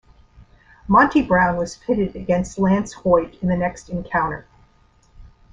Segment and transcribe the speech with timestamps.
[0.87, 4.47] Monty Brown was pitted against Lance Hoyt in the next encounter.